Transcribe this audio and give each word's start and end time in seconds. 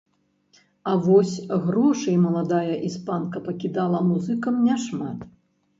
А 0.91 0.93
вось 1.07 1.35
грошай 1.67 2.17
маладая 2.25 2.75
іспанка 2.91 3.47
пакідала 3.51 4.05
музыкам 4.11 4.63
няшмат. 4.67 5.19